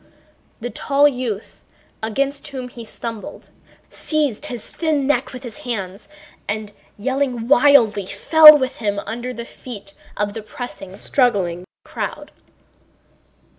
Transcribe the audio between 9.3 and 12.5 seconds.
the feet of the pressing, struggling crowd.